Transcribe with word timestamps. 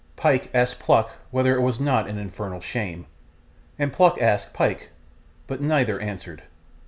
Pyke 0.15 0.49
asked 0.51 0.79
Pluck 0.79 1.11
whether 1.29 1.53
it 1.53 1.59
was 1.61 1.79
not 1.79 2.07
an 2.09 2.17
infernal 2.17 2.59
shame, 2.59 3.05
and 3.77 3.93
Pluck 3.93 4.19
asked 4.19 4.51
Pyke; 4.51 4.89
but 5.45 5.61
neither 5.61 5.99
answered. 5.99 6.41